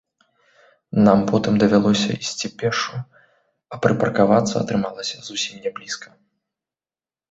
Нам 1.07 1.19
потым 1.31 1.59
давялося 1.65 2.09
ісці 2.25 2.47
пешшу, 2.63 2.95
а 3.75 3.83
прыпаркавацца 3.87 4.55
атрымалася 4.65 5.17
зусім 5.31 5.65
не 5.65 5.69
блізка. 5.81 6.07